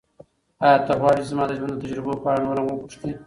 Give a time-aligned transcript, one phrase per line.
[0.65, 3.11] ایا ته غواړې چې زما د ژوند د تجربو په اړه نور هم وپوښتې؟